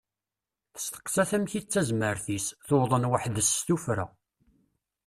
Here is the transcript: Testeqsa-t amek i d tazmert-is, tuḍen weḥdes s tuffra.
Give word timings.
Testeqsa-t 0.73 1.31
amek 1.35 1.51
i 1.59 1.61
d 1.63 1.65
tazmert-is, 1.71 2.45
tuḍen 2.67 3.09
weḥdes 3.11 3.49
s 3.57 3.59
tuffra. 3.67 4.05